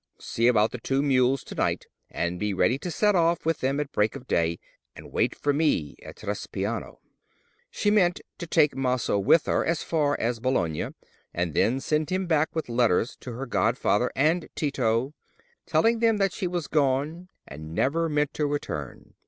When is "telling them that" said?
15.67-16.33